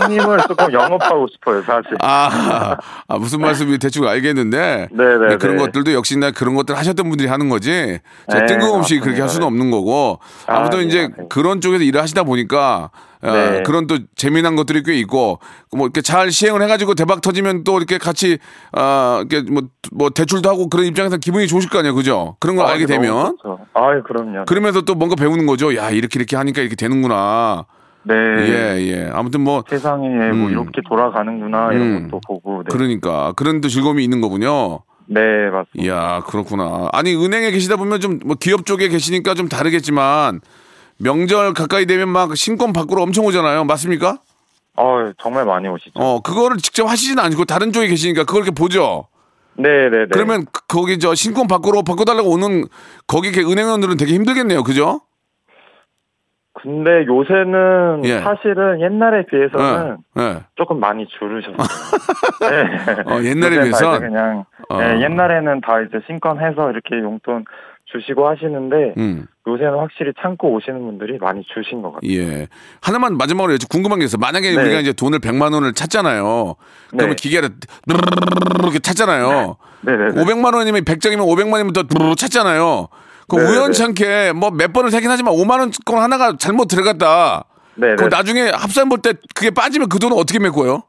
[0.00, 1.96] 형님을 조금 영업하고 싶어요 사실.
[2.00, 2.76] 아,
[3.06, 5.28] 아, 무슨 말씀인지 대충 알겠는데 네네.
[5.28, 7.70] 네, 그런 것들도 역시나 그런 것들 하셨던 분들이 하는 거지.
[7.70, 9.04] 네, 뜬금없이 맞습니다.
[9.04, 10.18] 그렇게 할 수는 없는 거고.
[10.46, 11.28] 아, 아무튼 네, 이제 맞아요.
[11.28, 12.90] 그런 쪽에서 일을 하시다 보니까
[13.22, 13.62] 어, 네.
[13.64, 15.38] 그런 또 재미난 것들이 꽤 있고
[15.70, 18.38] 뭐 이렇게 잘 시행을 해가지고 대박 터지면 또 이렇게 같이
[18.72, 22.36] 아 이렇게 뭐, 뭐 대출도 하고 그런 입장에서 기분이 좋으실 거 아니에요, 그죠?
[22.40, 23.36] 그런 걸 알게 되면
[23.74, 24.46] 아 그럼요.
[24.46, 25.76] 그러면서 또 뭔가 배우는 거죠.
[25.76, 27.66] 야 이렇게 이렇게 하니까 이렇게 되는구나.
[28.02, 28.14] 네.
[28.14, 29.10] 예 예.
[29.12, 30.50] 아무튼 뭐 세상이 뭐 음.
[30.50, 32.08] 이렇게 돌아가는구나 이런 음.
[32.10, 32.58] 것도 보고.
[32.62, 32.68] 네.
[32.70, 34.80] 그러니까 그런 또 즐거움이 있는 거군요.
[35.06, 35.82] 네 맞습니다.
[35.82, 36.88] 이야 그렇구나.
[36.92, 40.40] 아니 은행에 계시다 보면 좀 뭐 기업 쪽에 계시니까 좀 다르겠지만
[40.98, 43.64] 명절 가까이 되면 막 신권 밖으로 엄청 오잖아요.
[43.64, 44.18] 맞습니까?
[44.76, 45.92] 어 정말 많이 오시죠.
[45.96, 49.08] 어 그거를 직접 하시진 않고 다른 쪽에 계시니까 그걸 이렇게 보죠.
[49.56, 50.06] 네 네 네.
[50.10, 52.64] 그러면 그- 거기 저 신권 밖으로 바꿔달라고 오는
[53.06, 54.62] 거기 은행원들은 되게 힘들겠네요.
[54.62, 55.02] 그죠?
[56.62, 58.18] 근데 요새는 예.
[58.20, 60.22] 사실은 옛날에 비해서는 예.
[60.22, 60.36] 예.
[60.56, 61.56] 조금 많이 줄으셨어요.
[62.40, 63.02] 네.
[63.12, 63.98] 어, 옛날에 비해서?
[63.98, 64.78] 그냥 어.
[64.78, 67.44] 네, 옛날에는 다 이제 신권해서 이렇게 용돈
[67.86, 69.26] 주시고 하시는데 음.
[69.48, 72.10] 요새는 확실히 참고 오시는 분들이 많이 주신 것 같아요.
[72.12, 72.46] 예.
[72.82, 74.16] 하나만 마지막으로 궁금한 게 있어.
[74.18, 74.62] 만약에 네.
[74.62, 76.54] 우리가 이제 돈을 100만 원을 찾잖아요.
[76.90, 77.16] 그러면 네.
[77.16, 77.48] 기계를
[78.62, 79.56] 이렇게 찾잖아요.
[79.82, 80.22] 네 네 네.
[80.22, 82.88] 500만 원이면 100장이면 500만 원이면 또 찾잖아요.
[83.30, 83.58] 그 네네네.
[83.58, 87.44] 우연찮게 뭐 몇 번을 세긴 하지만 5만 원권 하나가 잘못 들어갔다.
[87.76, 87.96] 네네.
[87.96, 90.82] 그럼 나중에 합산 볼 때 그게 빠지면 그 돈은 어떻게 메꿔요?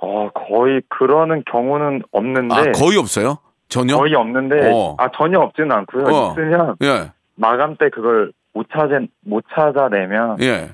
[0.00, 3.38] 어, 거의 그러는 경우는 없는데 아, 거의 없어요?
[3.68, 3.94] 전혀?
[3.94, 3.98] 네.
[3.98, 4.94] 거의 없는데 어.
[4.98, 6.04] 아 전혀 없지는 않고요.
[6.06, 6.30] 어.
[6.32, 7.12] 있으면 예.
[7.34, 10.70] 마감 때 그걸 못 찾아 못 찾아내면 예.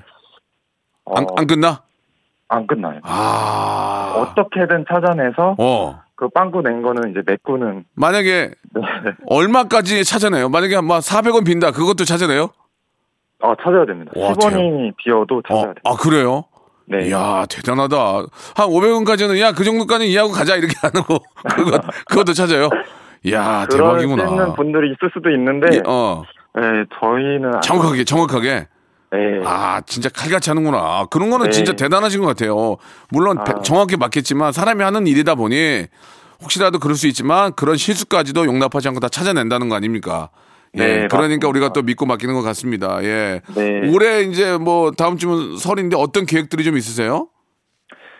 [1.05, 1.81] 어, 안, 안 끝나?
[2.47, 2.99] 안 끝나요.
[3.03, 4.13] 아.
[4.17, 6.01] 어떻게든 찾아내서 어.
[6.15, 8.81] 그 빵꾸 낸 거는 이제 메꾸는 만약에 네.
[9.27, 10.49] 얼마까지 찾아내요?
[10.49, 11.71] 만약에 뭐 400원 빈다.
[11.71, 12.49] 그것도 찾아내요?
[13.41, 14.11] 아 찾아야 됩니다.
[14.15, 15.75] 와, 10원이 비어도 찾아야 어, 돼요.
[15.83, 16.45] 아, 그래요?
[16.87, 17.07] 네.
[17.09, 17.97] 이야, 대단하다.
[18.55, 20.55] 한 500원까지는, 야, 그 정도까지 이해하고 가자.
[20.55, 21.19] 이렇게 하는 거.
[21.55, 22.69] 그거, 그것도 찾아요?
[23.23, 24.23] 이야, 대박이구나.
[24.29, 26.21] 있는 분들이 있을 수도 있는데 예, 어,
[26.55, 26.61] 네,
[26.99, 28.67] 저희는 안- 정확하게, 정확하게.
[29.11, 29.41] 네.
[29.45, 31.05] 아, 진짜 칼같이 하는구나.
[31.09, 31.51] 그런 거는 네.
[31.51, 32.77] 진짜 대단하신 것 같아요.
[33.11, 33.61] 물론 배- 아.
[33.61, 35.85] 정확히 맞겠지만 사람이 하는 일이다 보니
[36.41, 40.29] 혹시라도 그럴 수 있지만 그런 실수까지도 용납하지 않고 다 찾아낸다는 거 아닙니까?
[40.75, 40.79] 예.
[40.79, 41.47] 네, 그러니까 맞습니다.
[41.47, 43.01] 우리가 또 믿고 맡기는 것 같습니다.
[43.03, 43.41] 예.
[43.55, 43.89] 네.
[43.93, 47.29] 올해 이제 뭐 다음 주면 설인데 어떤 계획들이 좀 있으세요?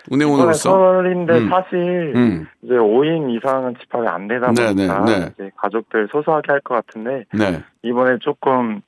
[0.07, 0.69] 이번에 은행원으로서?
[0.69, 1.49] 설인데 음.
[1.49, 2.47] 사실 음.
[2.63, 5.29] 이제 5인 이상은 집합이 안 되다 네, 보니까 네, 네.
[5.33, 7.61] 이제 가족들 소소하게 할 것 같은데 네.
[7.83, 8.81] 이번에 조금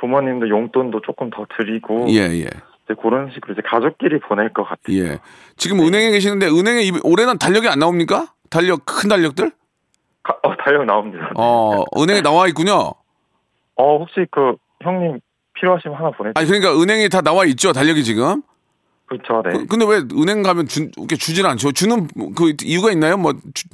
[0.00, 2.44] 부모님도 용돈도 조금 더 드리고 예, 예.
[2.84, 4.96] 이제 그런 식으로 이제 가족끼리 보낼 것 같아요.
[4.96, 5.18] 예.
[5.56, 8.32] 지금 은행에 계시는데 은행에 이- 올해는 달력이 안 나옵니까?
[8.48, 9.50] 달력 큰 달력들?
[10.22, 11.30] 가- 어, 달력 나옵니다.
[11.36, 12.92] 어, 은행에 나와 있군요.
[13.76, 15.20] 어, 혹시 그 형님
[15.54, 16.30] 필요하시면 하나 보내.
[16.34, 18.42] 아니 그러니까 은행에 다 나와 있죠 달력이 지금.
[19.06, 19.50] 그렇죠, 네.
[19.58, 21.72] 그- 근데 왜 은행 가면 주, 이렇게 주질 않죠?
[21.72, 23.16] 주는 그 이유가 있나요?
[23.16, 23.66] 뭐 주,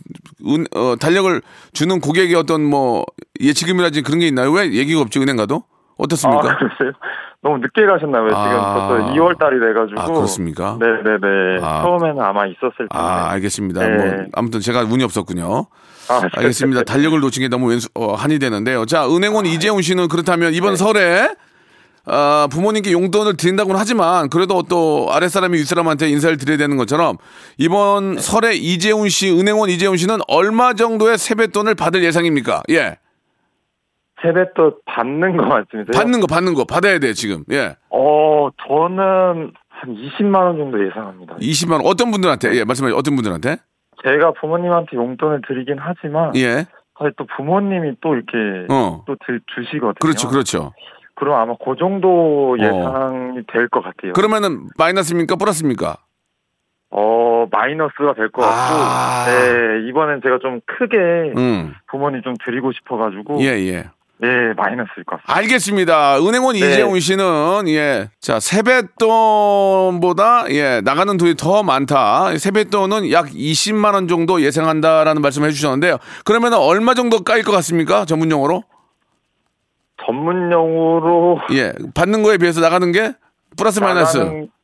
[0.47, 1.43] 은, 어, 달력을
[1.75, 3.05] 주는 고객의 어떤 뭐
[3.41, 4.51] 예치금이라든지 그런 게 있나요?
[4.53, 5.65] 왜 얘기가 없지 은행 가도?
[5.97, 6.51] 어떻습니까?
[6.51, 6.93] 아, 글쎄요.
[7.43, 8.29] 너무 늦게 가셨나요?
[8.29, 8.89] 지금 아.
[8.89, 10.01] 벌써 2월 달이 돼가지고.
[10.01, 10.79] 아, 그렇습니까?
[10.81, 11.61] 네네네.
[11.63, 11.83] 아.
[11.83, 12.89] 처음에는 아마 있었을 텐데.
[12.91, 13.87] 아, 알겠습니다.
[13.87, 13.97] 네.
[13.97, 15.67] 뭐 아무튼 제가 운이 없었군요.
[16.09, 16.83] 아, 알겠습니다.
[16.85, 18.85] 달력을 놓친 게 너무 왼수, 어, 한이 되는데요.
[18.87, 20.77] 자, 은행원 이재훈 씨는 그렇다면 이번 네.
[20.77, 21.29] 설에
[22.09, 27.17] 아, 부모님께 용돈을 드린다고는 하지만 그래도 또 아랫사람이 윗사람한테 인사를 드려야 되는 것처럼
[27.59, 28.21] 이번 네.
[28.21, 32.63] 설에 이재훈 씨, 은행원 이재훈 씨는 얼마 정도의 세뱃돈을 받을 예상입니까?
[32.71, 32.99] 예.
[34.23, 35.93] 세뱃돈 받는 거 맞습니다.
[35.99, 36.65] 받는 거, 받는 거.
[36.65, 37.45] 받아야 돼, 지금.
[37.53, 37.77] 예.
[37.91, 41.37] 어, 저는 한 20만 원 정도 예상합니다.
[41.37, 41.83] 20만 원.
[41.85, 42.55] 어떤 분들한테?
[42.55, 42.97] 예, 말씀하세요.
[42.97, 43.59] 어떤 분들한테?
[44.05, 46.67] 제가 부모님한테 용돈을 드리긴 하지만 예.
[46.99, 49.05] 사실 또 부모님이 또 이렇게 어.
[49.07, 49.95] 또 들, 주시거든요.
[50.01, 50.73] 그렇죠, 그렇죠.
[51.15, 54.13] 그럼 아마 그 정도 예상이 될것 같아요.
[54.13, 55.37] 그러면은 마이너스입니까?
[55.37, 55.97] 플러스입니까?
[56.91, 59.25] 어 마이너스가 될 것 같고, 아.
[59.27, 60.97] 네 이번엔 제가 좀 크게
[61.37, 61.75] 음.
[61.91, 63.85] 부모님 좀 드리고 싶어가지고, 예, 예.
[64.19, 65.37] 네 마이너스일 것 같습니다.
[65.37, 66.19] 알겠습니다.
[66.21, 66.61] 은행원 네.
[66.71, 72.37] 이재훈 씨는 예, 자 세뱃돈보다 예 나가는 돈이 더 많다.
[72.39, 75.99] 세뱃돈은 약 20만 원 정도 예상한다라는 말씀을 해주셨는데요.
[76.25, 78.07] 그러면 얼마 정도 까일 것 같습니까?
[78.07, 78.65] 전문 용어로?
[80.07, 83.13] 전문 용어로 예, 받는 거에 비해서 나가는 게
[83.59, 84.17] 플러스 마이너스.
[84.19, 84.56] 나가는 그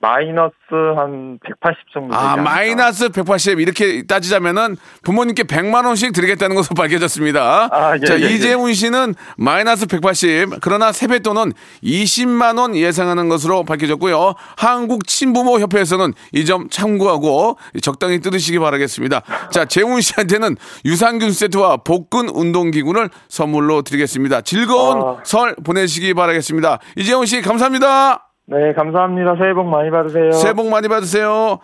[0.00, 0.54] 마이너스
[0.96, 2.08] 한 180 정도.
[2.10, 2.42] 되지 아, 않을까.
[2.50, 7.68] 마이너스 180 이렇게 따지자면은 부모님께 100만 원씩 드리겠다는 것으로 밝혀졌습니다.
[7.72, 8.30] 아, 예, 자, 예, 예.
[8.30, 14.34] 이재훈 씨는 마이너스 180 그러나 세뱃돈은 20만 원 예상하는 것으로 밝혀졌고요.
[14.56, 19.22] 한국 친부모 협회에서는 이 점 참고하고 적당히 뜯으시기 바라겠습니다.
[19.50, 24.42] 자, 재훈 씨한테는 유산균 세트와 복근 운동 기구를 선물로 드리겠습니다.
[24.42, 25.16] 즐거운 아.
[25.24, 26.78] 설 보내시기 바라겠습니다.
[26.96, 28.25] 이재훈 씨 감사합니다.
[28.48, 29.34] 네 감사합니다.
[29.36, 30.32] 새해 복 많이 받으세요.
[30.32, 31.58] 새해 복 많이 받으세요.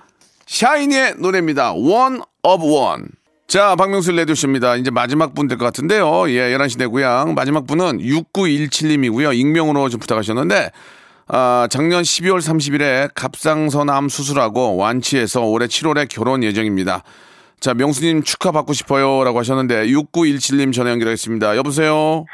[0.47, 1.73] 샤이니의 노래입니다.
[1.75, 3.05] One of One.
[3.47, 4.77] 자, 박명수 레디오쇼입니다.
[4.77, 6.29] 이제 마지막 분 될 것 같은데요.
[6.31, 7.35] 예, 11시 내 고향.
[7.35, 9.35] 마지막 분은 6917님이고요.
[9.37, 10.71] 익명으로 좀 부탁하셨는데,
[11.29, 17.03] 아, 작년 12월 30일에 갑상선암 수술하고 완치해서 올해 7월에 결혼 예정입니다.
[17.61, 19.23] 자, 명수님 축하받고 싶어요.
[19.23, 21.57] 라고 하셨는데, 6917님 전화 연결하겠습니다.
[21.57, 22.25] 여보세요?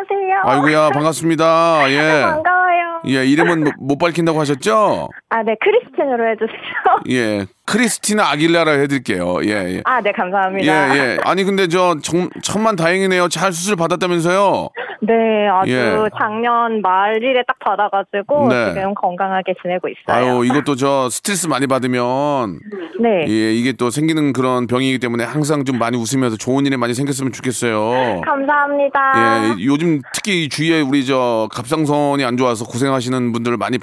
[0.00, 0.40] 안녕하세요.
[0.44, 1.90] 아이고야, 반갑습니다.
[1.90, 2.22] 예.
[2.22, 3.00] 반가워요.
[3.06, 5.08] 예, 이름은 못- 못 밝힌다고 하셨죠?
[5.30, 7.00] 아, 네, 크리스틴으로 해주세요.
[7.10, 7.46] 예.
[7.66, 9.44] 크리스티나 아길레라 해드릴게요.
[9.44, 9.82] 예, 예.
[9.84, 10.96] 아, 네, 감사합니다.
[10.96, 11.18] 예, 예.
[11.24, 13.28] 아니, 근데 저, 정, 천만 다행이네요.
[13.28, 14.68] 잘 수술 받았다면서요?
[15.02, 15.96] 네, 아주 예.
[16.18, 18.74] 작년 말일에 딱 받아가지고 네.
[18.74, 20.36] 지금 건강하게 지내고 있어요.
[20.38, 22.60] 아유, 이것도 저 스트레스 많이 받으면,
[23.00, 23.24] 네.
[23.28, 27.32] 예, 이게 또 생기는 그런 병이기 때문에 항상 좀 많이 웃으면서 좋은 일이 많이 생겼으면
[27.32, 28.22] 좋겠어요.
[28.22, 29.56] 감사합니다.
[29.58, 33.78] 예, 요즘 특히 이 주위에 우리 저 갑상선이 안 좋아서 고생하시는 분들을 많이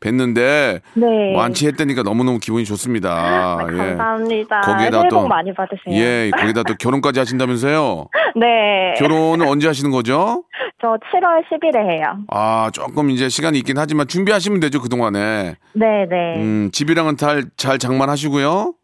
[0.00, 1.34] 뵀는데 네.
[1.36, 3.58] 완치했다니까 너무너무 기분이 좋습니다.
[3.72, 3.76] 예.
[3.76, 4.60] 감사합니다.
[4.60, 5.94] 거기에다 새해 또- 복 많이 받으세요.
[5.94, 8.06] 예, 거기다 또 결혼까지 하신다면서요?
[8.36, 8.94] 네.
[8.98, 10.44] 결혼은 언제 하시는 거죠?
[10.80, 12.18] 저 7월 10일에 해요.
[12.30, 15.56] 아, 조금 이제 시간이 있긴 하지만 준비하시면 되죠, 그동안에.
[15.74, 16.36] 네, 네.
[16.36, 18.74] 음, 집이랑은 잘, 잘 장만하시고요.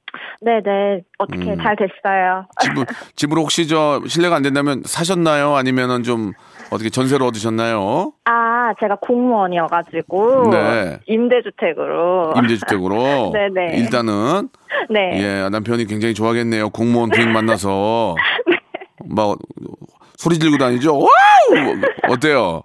[0.42, 1.00] 네, 네.
[1.18, 1.56] 어떻게 음.
[1.62, 2.46] 잘 됐어요.
[2.60, 2.84] 집을,
[3.16, 5.54] 집을 혹시 저 실례가 안 된다면 사셨나요?
[5.54, 6.32] 아니면은 좀
[6.70, 8.12] 어떻게 전세로 얻으셨나요?
[8.24, 10.98] 아, 제가 공무원이어가지고 네.
[11.06, 12.34] 임대주택으로.
[12.36, 13.32] 임대주택으로.
[13.32, 13.76] 네네.
[13.78, 14.48] 일단은
[14.90, 15.20] 네.
[15.44, 16.70] 예, 남편이 굉장히 좋아하겠네요.
[16.70, 18.16] 공무원 부인 만나서
[19.06, 19.38] 막
[20.16, 20.98] 소리 지르고 다니죠.
[20.98, 21.08] 와우!
[22.08, 22.62] 어때요?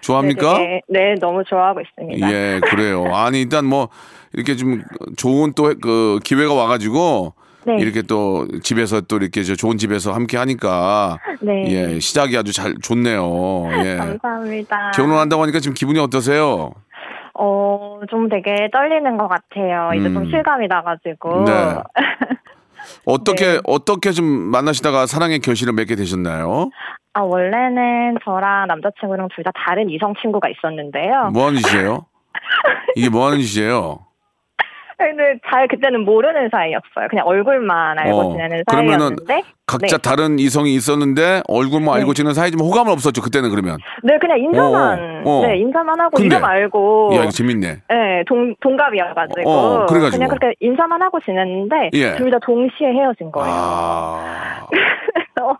[0.00, 0.58] 좋아합니까?
[0.58, 2.30] 네, 네, 네, 너무 좋아하고 있습니다.
[2.32, 3.14] 예, 그래요.
[3.14, 3.88] 아니 일단 뭐
[4.32, 4.82] 이렇게 좀
[5.16, 7.34] 좋은 또 그 기회가 와가지고
[7.66, 7.76] 네.
[7.78, 11.64] 이렇게 또 집에서 또 이렇게 저 좋은 집에서 함께 하니까 네.
[11.94, 13.68] 예 시작이 아주 잘 좋네요.
[13.84, 13.96] 예.
[14.20, 14.90] 감사합니다.
[14.94, 16.72] 결혼한다고 하니까 지금 기분이 어떠세요?
[17.36, 19.90] 어, 좀 되게 떨리는 것 같아요.
[19.98, 20.30] 이제 좀 음.
[20.30, 21.44] 실감이 나가지고.
[21.44, 21.52] 네.
[23.06, 23.60] 어떻게 네.
[23.66, 26.70] 어떻게 좀 만나시다가 사랑의 결실을 맺게 되셨나요?
[27.14, 31.30] 아, 원래는 저랑 남자친구랑 둘 다 다른 이성 친구가 있었는데요.
[31.32, 32.06] 뭐 하는 짓이에요?
[32.96, 34.00] 이게 뭐 하는 짓이에요?
[34.96, 37.08] 근데 잘 그때는 모르는 사이였어요.
[37.10, 39.42] 그냥 얼굴만 알고 어, 지내는 그러면은 사이였는데.
[39.66, 40.02] 각자 네.
[40.02, 42.00] 다른 이성이 있었는데 얼굴만 네.
[42.00, 43.78] 알고 지는 사이지만 호감은 없었죠 그때는 그러면.
[44.02, 45.46] 네, 그냥 인사만, 어, 어.
[45.46, 46.36] 네, 인사만 하고 근데?
[46.36, 47.10] 이름 알고.
[47.16, 47.66] 야 이거 재밌네.
[47.88, 49.50] 네, 동, 동갑이어가지고.
[49.50, 50.20] 어, 그래가지고.
[50.22, 51.90] 냥 그렇게 인사만 하고 지냈는데.
[51.94, 52.14] 예.
[52.16, 53.50] 둘다 동시에 헤어진 거예요.
[53.52, 55.58] 아, 그래서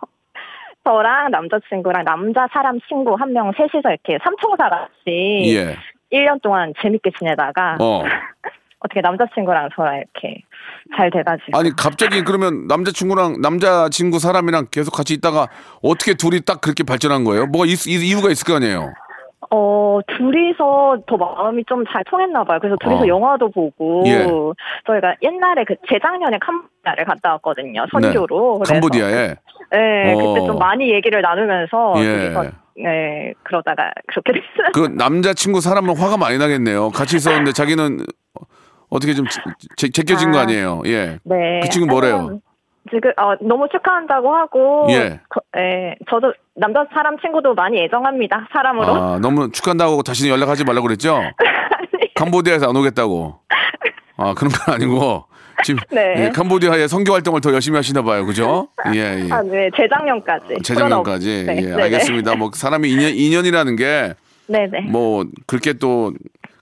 [0.85, 5.55] 저랑 남자친구랑 남자 사람 친구 한 명 셋이서 이렇게 삼총사 같이.
[5.55, 5.75] 예.
[6.13, 7.77] 1년 동안 재밌게 지내다가.
[7.81, 8.03] 어.
[8.85, 10.41] 어떻게 남자친구랑 저랑 이렇게
[10.95, 11.57] 잘 돼가지고.
[11.57, 15.47] 아니 갑자기 그러면 남자친구랑 남자친구 사람이랑 계속 같이 있다가
[15.81, 17.47] 어떻게 둘이 딱 그렇게 발전한 거예요?
[17.47, 18.93] 뭐가 있- 이- 이유가 있을 거 아니에요?
[19.51, 22.57] 어, 둘이서 더 마음이 좀 잘 통했나 봐요.
[22.59, 23.07] 그래서 둘이서 어.
[23.07, 24.25] 영화도 보고 예.
[24.87, 27.85] 저희가 옛날에 그 재작년에 캄보디아를 갔다 왔거든요.
[27.91, 28.61] 선교로.
[28.65, 28.73] 네.
[28.73, 29.35] 캄보디아에.
[29.71, 30.17] 네, 어.
[30.17, 32.33] 그때 좀 많이 얘기를 나누면서 예.
[32.77, 34.71] 네, 그러다가 그렇게 됐어요.
[34.73, 36.89] 그 남자친구 사람은 화가 많이 나겠네요.
[36.89, 37.99] 같이 있었는데 자기는
[38.89, 39.25] 어떻게 좀
[39.77, 40.41] 제, 제껴진 거 아.
[40.41, 40.81] 아니에요?
[40.85, 41.19] 예.
[41.23, 41.59] 네.
[41.63, 42.39] 그 친구 뭐래요?
[42.91, 45.19] 지금 어, 너무 축하한다고 하고 예.
[45.29, 48.47] 거- 예, 저도 남자 사람 친구도 많이 애정합니다.
[48.53, 48.93] 사람으로.
[48.93, 51.19] 아, 너무 축한다고 다시는 연락하지 말라고 그랬죠?
[52.15, 53.39] 캄보디아에서 안 오겠다고.
[54.17, 55.25] 아, 그런 건 아니고.
[55.63, 56.25] 지금 네.
[56.25, 58.25] 예, 캄보디아의 선교 활동을 더 열심히 하시나 봐요.
[58.25, 58.67] 그죠?
[58.93, 59.31] 예, 예.
[59.31, 60.55] 아, 네, 재작년까지.
[60.63, 60.73] 재작년까지.
[60.75, 61.83] 코로나 없- 네, 예, 네네.
[61.83, 62.35] 알겠습니다.
[62.35, 64.13] 뭐 사람이 인연, 인연이라는 게
[64.47, 64.81] 네 네.
[64.81, 66.13] 뭐 그렇게 또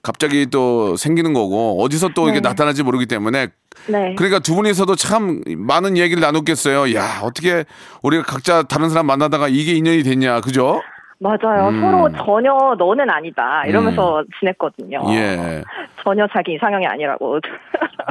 [0.03, 2.41] 갑자기 또 생기는 거고 어디서 또 이게 네.
[2.41, 3.47] 나타날지 모르기 때문에
[3.87, 4.15] 네.
[4.15, 6.93] 그러니까 두 분이서도 참 많은 얘기를 나눴겠어요.
[6.93, 7.63] 야, 어떻게
[8.01, 10.41] 우리가 각자 다른 사람 만나다가 이게 인연이 됐냐.
[10.41, 10.81] 그죠?
[11.23, 11.69] 맞아요.
[11.69, 11.79] 음.
[11.81, 14.99] 서로 전혀 너는 아니다 이러면서 지냈거든요.
[15.13, 15.63] 예.
[16.03, 17.39] 전혀 자기 이상형이 아니라고.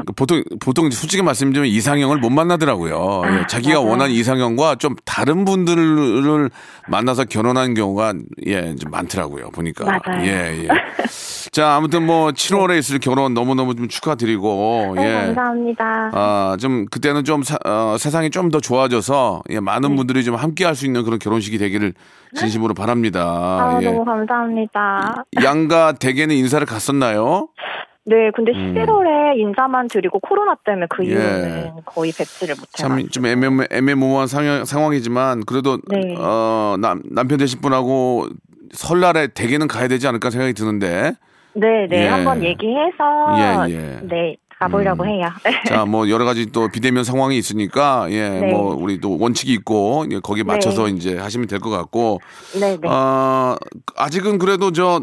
[0.06, 3.22] 그 보통 보통 솔직히 말씀드리면 이상형을 못 만나더라고요.
[3.26, 3.90] 예, 자기가 아, 맞아요.
[3.90, 6.48] 원하는 이상형과 좀 다른 분들을
[6.88, 8.14] 만나서 결혼하는 경우가
[8.46, 9.50] 예, 좀 많더라고요.
[9.50, 9.84] 보니까.
[9.84, 10.24] 맞아요.
[10.26, 10.68] 예, 예.
[11.50, 15.26] 자, 아무튼 뭐 7월에 있을 결혼 너무 너무 좀 축하드리고 네, 예.
[15.26, 16.10] 감사합니다.
[16.14, 19.96] 아, 좀 그때는 좀 사- 어, 세상이 좀 더 좋아져서 예, 많은 네.
[19.96, 21.92] 분들이 좀 함께 할 수 있는 그런 결혼식이 되기를
[22.34, 23.22] 진심으로 바랍니다.
[23.24, 23.86] 아, 예.
[23.86, 25.24] 너무 감사합니다.
[25.42, 27.48] 양가 대개는 인사를 갔었나요?
[28.04, 28.74] 네, 근데 음.
[28.74, 31.10] 11월에 인사만 드리고 코로나 때문에 그 예.
[31.10, 33.08] 이후로는 거의 뵙지를 참 못해요.
[33.08, 36.14] 좀 애매, 애매모호한 상황, 상황이지만 그래도 네.
[36.18, 38.26] 어, 남, 남편 되실 분하고
[38.72, 41.12] 설날에 대개는 가야 되지 않을까 생각이 드는데
[41.54, 42.08] 네, 네, 예.
[42.08, 44.00] 한번 얘기해서 예, 예.
[44.02, 45.08] 네 가보려고 음.
[45.08, 45.28] 해요.
[45.68, 48.52] 자 뭐 여러 가지 또 비대면 상황이 있으니까 예 네.
[48.52, 50.92] 뭐 우리 또 원칙이 있고 예, 거기에 맞춰서 네.
[50.92, 52.20] 이제 하시면 될 것 같고
[52.58, 52.88] 네, 네.
[52.88, 53.56] 어,
[53.96, 55.02] 아직은 그래도 저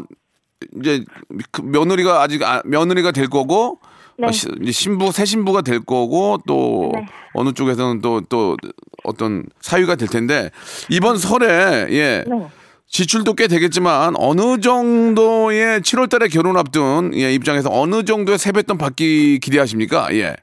[0.78, 1.04] 이제
[1.50, 3.78] 그 며느리가 아직 아, 며느리가 될 거고
[4.18, 4.26] 네.
[4.28, 7.06] 어, 시- 신부 새 신부가 될 거고 또 네.
[7.34, 8.56] 어느 쪽에서는 또또
[9.04, 10.50] 어떤 사유가 될 텐데
[10.90, 12.48] 이번 설에 예 네.
[12.90, 20.08] 지출도 꽤 되겠지만 어느 정도의 7월달에 결혼 앞둔 예, 입장에서 어느 정도의 세뱃돈 받기 기대하십니까?
[20.14, 20.34] 예.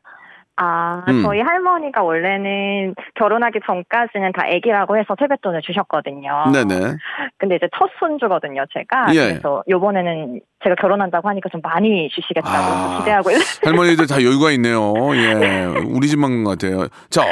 [0.60, 1.22] 아, 음.
[1.24, 6.46] 저희 할머니가 원래는 결혼하기 전까지는 다 애기라고 해서 세뱃돈을 주셨거든요.
[6.52, 6.96] 네네.
[7.38, 9.14] 근데 이제 첫 손주거든요, 제가.
[9.14, 9.34] 예.
[9.34, 12.90] 그래서 요번에는 제가 결혼한다고 하니까 좀 많이 주시겠다고 아.
[12.90, 13.30] 좀 기대하고.
[13.66, 14.94] 할머니들 다 여유가 있네요.
[15.16, 15.66] 예.
[15.86, 16.88] 우리 집만 같아요.
[17.12, 17.24] 자,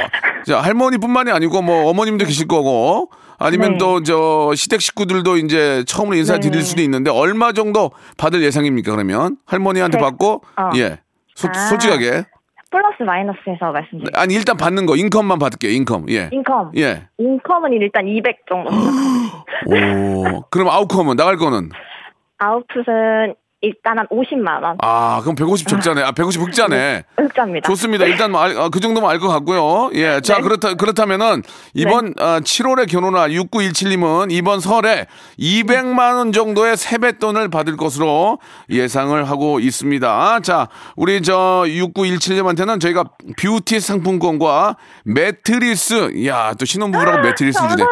[0.45, 3.77] 자, 할머니뿐만이 아니고 뭐 어머님도 계실 거고 아니면 네.
[3.77, 6.61] 또저 시댁 식구들도 이제 처음으로 인사 드릴 네.
[6.61, 9.37] 수도 있는데 얼마 정도 받을 예상입니까, 그러면?
[9.45, 10.69] 할머니한테 제- 받고 어.
[10.77, 10.99] 예.
[11.35, 11.53] 소, 아.
[11.53, 12.25] 솔직하게.
[12.71, 14.19] 플러스 마이너스해서 말씀드릴게요.
[14.21, 16.07] 아니, 일단 받는 거, 인컴만 받을게요, 인컴.
[16.09, 16.29] 예.
[16.31, 16.71] 인컴.
[16.77, 17.07] 예.
[17.17, 18.69] 인컴은 일단 200 정도.
[19.67, 20.41] 오.
[20.49, 21.69] 그럼 아웃컴은, 나갈 거는?
[22.39, 24.77] 아웃풋은 일단 한 50만 원.
[24.81, 26.03] 아, 그럼 150 적자네.
[26.03, 27.03] 아, 150 흑자네.
[27.17, 27.67] 흑자입니다.
[27.67, 28.05] 좋습니다.
[28.05, 29.89] 일단 뭐 알- 아, 그 정도면 알 것 같고요.
[29.95, 30.21] 예.
[30.21, 30.41] 자, 네.
[30.43, 31.41] 그렇다, 그렇다면은
[31.73, 35.07] 이번 아, 7월에 결혼할 6917님은 이번 설에
[35.39, 40.39] 200만원 정도의 세뱃돈을 받을 것으로 예상을 하고 있습니다.
[40.41, 43.05] 자, 우리 저 6917님한테는 저희가
[43.41, 44.75] 뷰티 상품권과
[45.05, 47.83] 매트리스, 야, 또 신혼부부라고 매트리스 주네.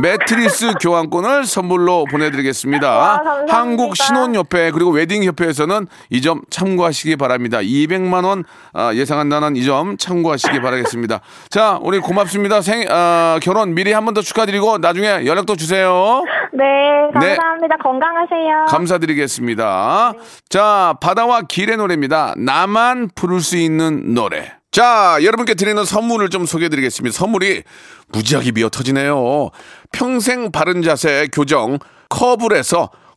[0.00, 2.90] 매트리스 교환권을 선물로 보내드리겠습니다.
[2.96, 3.22] 와.
[3.48, 7.58] 한국 신혼협회 그리고 웨딩 협회에서는 이 점 참고하시기 바랍니다.
[7.58, 11.20] 200만 원 아, 예상한다는 이 점 참고하시기 바라겠습니다.
[11.50, 12.60] 자, 우리 고맙습니다.
[12.60, 16.22] 생 아, 결혼 미리 한 번 더 축하드리고 나중에 연락도 주세요.
[16.52, 16.64] 네,
[17.12, 17.76] 감사합니다.
[17.82, 18.66] 건강하세요.
[18.68, 20.12] 감사드리겠습니다.
[20.48, 22.34] 자, 바다와 길의 노래입니다.
[22.36, 24.52] 나만 부를 수 있는 노래.
[24.72, 27.16] 자, 여러분께 드리는 선물을 좀 소개해 드리겠습니다.
[27.16, 27.62] 선물이
[28.12, 29.50] 무지하게 미어 터지네요.
[29.92, 32.90] 평생 바른 자세 교정 커블에서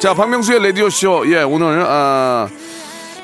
[0.00, 1.32] 자, 박명수의 라디오쇼.
[1.32, 2.48] 예, 오늘, 아,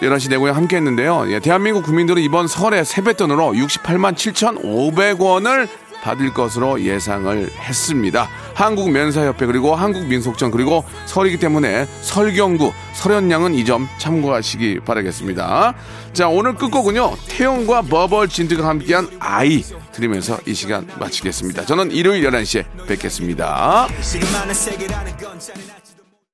[0.00, 1.26] 11시 내고에 함께 했는데요.
[1.28, 5.68] 예, 대한민국 국민들은 이번 설에 세뱃돈으로 68만 7,500원을
[6.02, 8.28] 받을 것으로 예상을 했습니다.
[8.54, 15.74] 한국면사협회 그리고 한국민속촌 그리고 설이기 때문에 설경구 설현양은 이 점 참고하시기 바라겠습니다.
[16.12, 19.64] 자 오늘 끝곡은요 태영과 버벌 진드가 함께한 아이
[19.97, 21.64] 들으면서 이 시간 마치겠습니다.
[21.64, 23.88] 저는 일요일 11시에 뵙겠습니다.